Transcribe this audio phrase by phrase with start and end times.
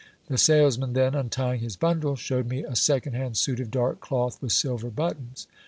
[0.29, 4.41] The salesman then, untying his bundle, shewed me a second hand suit of dark cloth
[4.41, 5.45] with silver buttons.